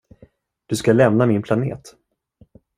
[0.65, 1.95] Du ska lämna min planet.